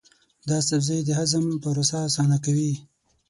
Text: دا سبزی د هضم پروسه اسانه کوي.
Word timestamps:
دا 0.49 0.57
سبزی 0.69 0.99
د 1.03 1.09
هضم 1.19 1.45
پروسه 1.63 1.97
اسانه 2.07 2.37
کوي. 2.45 2.73